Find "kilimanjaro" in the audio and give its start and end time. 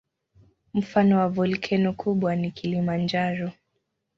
2.51-3.51